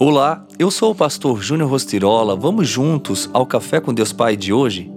Olá, 0.00 0.46
eu 0.60 0.70
sou 0.70 0.92
o 0.92 0.94
pastor 0.94 1.42
Júnior 1.42 1.68
Rostirola. 1.68 2.36
Vamos 2.36 2.68
juntos 2.68 3.28
ao 3.32 3.44
Café 3.44 3.80
com 3.80 3.92
Deus 3.92 4.12
Pai 4.12 4.36
de 4.36 4.52
hoje? 4.52 4.88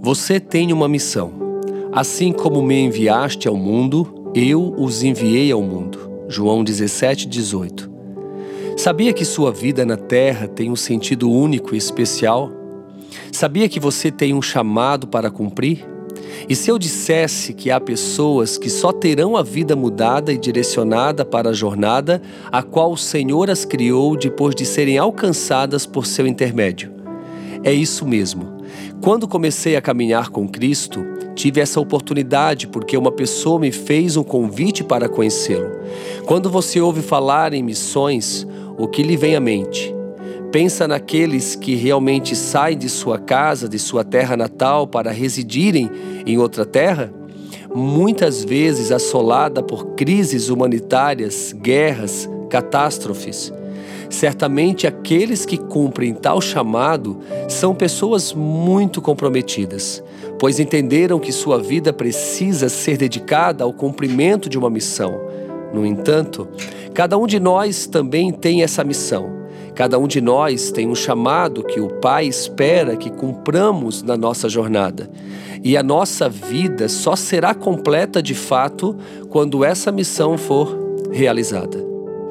Você 0.00 0.40
tem 0.40 0.72
uma 0.72 0.88
missão. 0.88 1.30
Assim 1.92 2.32
como 2.32 2.62
me 2.62 2.74
enviaste 2.80 3.46
ao 3.46 3.54
mundo, 3.54 4.30
eu 4.34 4.74
os 4.78 5.02
enviei 5.02 5.52
ao 5.52 5.60
mundo. 5.60 6.24
João 6.26 6.64
17, 6.64 7.28
18. 7.28 7.92
Sabia 8.78 9.12
que 9.12 9.26
sua 9.26 9.52
vida 9.52 9.84
na 9.84 9.98
terra 9.98 10.48
tem 10.48 10.70
um 10.70 10.76
sentido 10.76 11.30
único 11.30 11.74
e 11.74 11.78
especial? 11.78 12.50
Sabia 13.30 13.68
que 13.68 13.78
você 13.78 14.10
tem 14.10 14.32
um 14.32 14.40
chamado 14.40 15.06
para 15.06 15.30
cumprir? 15.30 15.86
E 16.48 16.54
se 16.54 16.70
eu 16.70 16.78
dissesse 16.78 17.52
que 17.52 17.70
há 17.70 17.80
pessoas 17.80 18.56
que 18.56 18.70
só 18.70 18.92
terão 18.92 19.36
a 19.36 19.42
vida 19.42 19.74
mudada 19.74 20.32
e 20.32 20.38
direcionada 20.38 21.24
para 21.24 21.50
a 21.50 21.52
jornada 21.52 22.20
a 22.52 22.62
qual 22.62 22.92
o 22.92 22.96
Senhor 22.96 23.50
as 23.50 23.64
criou 23.64 24.16
depois 24.16 24.54
de 24.54 24.64
serem 24.64 24.98
alcançadas 24.98 25.86
por 25.86 26.06
seu 26.06 26.26
intermédio? 26.26 26.92
É 27.64 27.72
isso 27.72 28.06
mesmo. 28.06 28.56
Quando 29.00 29.28
comecei 29.28 29.76
a 29.76 29.82
caminhar 29.82 30.30
com 30.30 30.48
Cristo, 30.48 31.04
tive 31.34 31.60
essa 31.60 31.80
oportunidade 31.80 32.66
porque 32.66 32.96
uma 32.96 33.12
pessoa 33.12 33.58
me 33.58 33.72
fez 33.72 34.16
um 34.16 34.22
convite 34.22 34.84
para 34.84 35.08
conhecê-lo. 35.08 35.70
Quando 36.24 36.50
você 36.50 36.80
ouve 36.80 37.02
falar 37.02 37.52
em 37.52 37.62
missões, 37.62 38.46
o 38.78 38.86
que 38.86 39.02
lhe 39.02 39.16
vem 39.16 39.36
à 39.36 39.40
mente? 39.40 39.95
Pensa 40.56 40.88
naqueles 40.88 41.54
que 41.54 41.74
realmente 41.74 42.34
saem 42.34 42.78
de 42.78 42.88
sua 42.88 43.18
casa, 43.18 43.68
de 43.68 43.78
sua 43.78 44.02
terra 44.02 44.38
natal, 44.38 44.86
para 44.86 45.10
residirem 45.10 45.90
em 46.24 46.38
outra 46.38 46.64
terra? 46.64 47.12
Muitas 47.74 48.42
vezes 48.42 48.90
assolada 48.90 49.62
por 49.62 49.88
crises 49.88 50.48
humanitárias, 50.48 51.52
guerras, 51.52 52.26
catástrofes. 52.48 53.52
Certamente 54.08 54.86
aqueles 54.86 55.44
que 55.44 55.58
cumprem 55.58 56.14
tal 56.14 56.40
chamado 56.40 57.18
são 57.50 57.74
pessoas 57.74 58.32
muito 58.32 59.02
comprometidas, 59.02 60.02
pois 60.38 60.58
entenderam 60.58 61.18
que 61.18 61.32
sua 61.32 61.60
vida 61.60 61.92
precisa 61.92 62.70
ser 62.70 62.96
dedicada 62.96 63.62
ao 63.62 63.74
cumprimento 63.74 64.48
de 64.48 64.56
uma 64.56 64.70
missão. 64.70 65.20
No 65.74 65.84
entanto, 65.84 66.48
cada 66.94 67.18
um 67.18 67.26
de 67.26 67.38
nós 67.38 67.86
também 67.86 68.32
tem 68.32 68.62
essa 68.62 68.82
missão 68.82 69.35
Cada 69.76 69.98
um 69.98 70.08
de 70.08 70.22
nós 70.22 70.70
tem 70.70 70.88
um 70.88 70.94
chamado 70.94 71.62
que 71.62 71.80
o 71.80 71.88
Pai 72.00 72.26
espera 72.26 72.96
que 72.96 73.10
cumpramos 73.10 74.02
na 74.02 74.16
nossa 74.16 74.48
jornada. 74.48 75.10
E 75.62 75.76
a 75.76 75.82
nossa 75.82 76.30
vida 76.30 76.88
só 76.88 77.14
será 77.14 77.52
completa 77.52 78.22
de 78.22 78.34
fato 78.34 78.96
quando 79.28 79.62
essa 79.62 79.92
missão 79.92 80.38
for 80.38 80.74
realizada. 81.12 81.84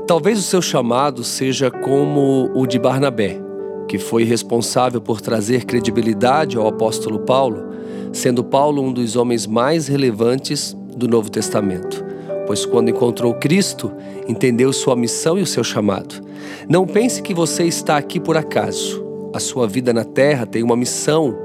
Talvez 0.07 0.39
o 0.39 0.41
seu 0.41 0.59
chamado 0.59 1.23
seja 1.23 1.69
como 1.69 2.49
o 2.55 2.66
de 2.66 2.79
Barnabé, 2.79 3.39
que 3.88 3.99
foi 3.99 4.23
responsável 4.23 4.99
por 4.99 5.21
trazer 5.21 5.66
credibilidade 5.66 6.57
ao 6.57 6.67
apóstolo 6.67 7.19
Paulo, 7.19 7.63
sendo 8.11 8.43
Paulo 8.43 8.81
um 8.81 8.91
dos 8.91 9.16
homens 9.16 9.45
mais 9.45 9.88
relevantes 9.88 10.75
do 10.97 11.07
Novo 11.07 11.29
Testamento 11.29 12.04
pois 12.45 12.65
quando 12.65 12.89
encontrou 12.89 13.33
Cristo, 13.33 13.91
entendeu 14.27 14.71
sua 14.73 14.95
missão 14.95 15.38
e 15.38 15.41
o 15.41 15.45
seu 15.45 15.63
chamado. 15.63 16.23
Não 16.67 16.85
pense 16.85 17.21
que 17.21 17.33
você 17.33 17.63
está 17.63 17.97
aqui 17.97 18.19
por 18.19 18.38
acaso. 18.38 19.03
A 19.33 19.39
sua 19.39 19.67
vida 19.67 19.93
na 19.93 20.03
terra 20.03 20.45
tem 20.45 20.63
uma 20.63 20.75
missão. 20.75 21.38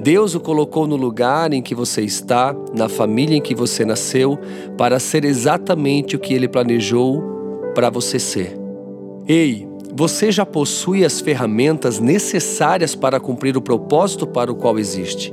Deus 0.00 0.34
o 0.34 0.40
colocou 0.40 0.86
no 0.86 0.96
lugar 0.96 1.52
em 1.52 1.62
que 1.62 1.74
você 1.74 2.02
está, 2.02 2.54
na 2.74 2.88
família 2.88 3.36
em 3.36 3.40
que 3.40 3.54
você 3.54 3.84
nasceu, 3.84 4.38
para 4.76 4.98
ser 4.98 5.24
exatamente 5.24 6.16
o 6.16 6.18
que 6.18 6.34
ele 6.34 6.48
planejou 6.48 7.22
para 7.74 7.90
você 7.90 8.18
ser. 8.18 8.56
Ei, 9.26 9.66
você 9.96 10.32
já 10.32 10.44
possui 10.44 11.04
as 11.04 11.20
ferramentas 11.20 12.00
necessárias 12.00 12.94
para 12.94 13.20
cumprir 13.20 13.56
o 13.56 13.62
propósito 13.62 14.26
para 14.26 14.50
o 14.50 14.54
qual 14.54 14.78
existe. 14.78 15.32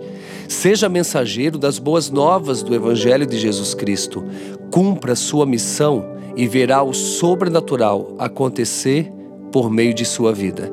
Seja 0.52 0.90
mensageiro 0.90 1.58
das 1.58 1.80
boas 1.80 2.12
novas 2.12 2.62
do 2.62 2.76
Evangelho 2.76 3.26
de 3.26 3.39
Jesus 3.39 3.73
Cristo. 3.73 4.22
Cumpra 4.70 5.16
sua 5.16 5.45
missão 5.45 6.06
e 6.36 6.45
verá 6.45 6.84
o 6.84 6.94
sobrenatural 6.94 8.14
acontecer 8.20 9.10
por 9.50 9.72
meio 9.72 9.94
de 9.94 10.04
sua 10.04 10.34
vida. 10.34 10.70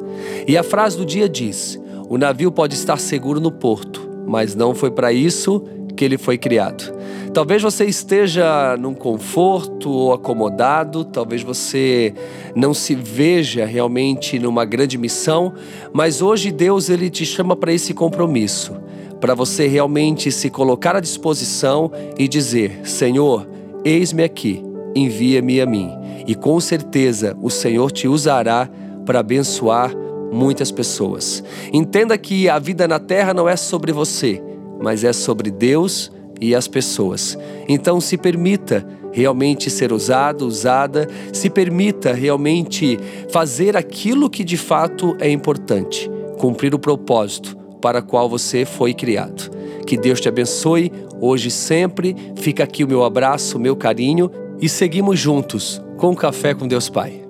E 0.48 0.58
a 0.58 0.64
frase 0.64 0.98
do 0.98 1.06
dia 1.06 1.28
diz: 1.28 1.80
O 2.08 2.18
navio 2.18 2.50
pode 2.50 2.74
estar 2.74 2.98
seguro 2.98 3.40
no 3.40 3.52
porto, 3.52 4.10
mas 4.26 4.56
não 4.56 4.74
foi 4.74 4.90
para 4.90 5.12
isso 5.12 5.62
que 5.96 6.04
ele 6.04 6.18
foi 6.18 6.36
criado. 6.36 6.92
Talvez 7.32 7.62
você 7.62 7.84
esteja 7.84 8.76
num 8.76 8.94
conforto 8.94 9.90
ou 9.90 10.12
acomodado, 10.12 11.04
talvez 11.04 11.42
você 11.42 12.12
não 12.54 12.74
se 12.74 12.96
veja 12.96 13.64
realmente 13.64 14.40
numa 14.40 14.64
grande 14.64 14.98
missão, 14.98 15.54
mas 15.92 16.20
hoje 16.20 16.50
Deus 16.50 16.90
ele 16.90 17.08
te 17.08 17.24
chama 17.24 17.54
para 17.54 17.72
esse 17.72 17.94
compromisso, 17.94 18.76
para 19.20 19.34
você 19.34 19.66
realmente 19.66 20.30
se 20.30 20.50
colocar 20.50 20.96
à 20.96 21.00
disposição 21.00 21.90
e 22.18 22.28
dizer: 22.28 22.80
Senhor, 22.84 23.48
eis-me 23.84 24.22
aqui, 24.22 24.64
envia-me 24.94 25.60
a 25.60 25.66
mim. 25.66 25.90
E 26.26 26.34
com 26.34 26.60
certeza 26.60 27.36
o 27.40 27.50
Senhor 27.50 27.90
te 27.90 28.06
usará 28.06 28.68
para 29.04 29.20
abençoar 29.20 29.92
muitas 30.30 30.70
pessoas. 30.70 31.42
Entenda 31.72 32.18
que 32.18 32.48
a 32.48 32.58
vida 32.58 32.86
na 32.86 32.98
terra 32.98 33.32
não 33.32 33.48
é 33.48 33.56
sobre 33.56 33.92
você, 33.92 34.42
mas 34.80 35.04
é 35.04 35.12
sobre 35.12 35.50
Deus 35.50 36.12
e 36.40 36.54
as 36.54 36.68
pessoas. 36.68 37.36
Então 37.66 38.00
se 38.00 38.16
permita 38.16 38.86
realmente 39.10 39.70
ser 39.70 39.92
usado, 39.92 40.46
usada, 40.46 41.08
se 41.32 41.48
permita 41.48 42.12
realmente 42.12 42.98
fazer 43.30 43.76
aquilo 43.76 44.28
que 44.28 44.44
de 44.44 44.58
fato 44.58 45.16
é 45.18 45.30
importante, 45.30 46.10
cumprir 46.38 46.74
o 46.74 46.78
propósito 46.78 47.57
para 47.80 48.02
qual 48.02 48.28
você 48.28 48.64
foi 48.64 48.92
criado. 48.94 49.50
Que 49.86 49.96
Deus 49.96 50.20
te 50.20 50.28
abençoe 50.28 50.92
hoje 51.20 51.48
e 51.48 51.50
sempre. 51.50 52.16
Fica 52.36 52.64
aqui 52.64 52.84
o 52.84 52.88
meu 52.88 53.04
abraço, 53.04 53.56
o 53.56 53.60
meu 53.60 53.76
carinho 53.76 54.30
e 54.60 54.68
seguimos 54.68 55.18
juntos 55.18 55.82
com 55.96 56.10
o 56.10 56.16
Café 56.16 56.54
com 56.54 56.66
Deus 56.66 56.88
Pai. 56.88 57.27